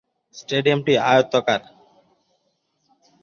স্টেডিয়ামটি 0.35 0.93
আয়তাকার। 1.09 1.61